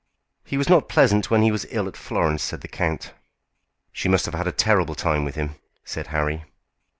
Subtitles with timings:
[0.43, 3.13] "He was not pleasant when he was ill at Florence," said the count.
[3.91, 6.43] "She must have had a terrible time with him," said Harry.